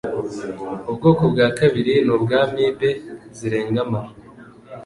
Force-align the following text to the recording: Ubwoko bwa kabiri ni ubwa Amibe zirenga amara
Ubwoko 0.89 1.23
bwa 1.33 1.47
kabiri 1.59 1.93
ni 2.05 2.11
ubwa 2.15 2.37
Amibe 2.45 2.89
zirenga 3.37 3.79
amara 3.85 4.11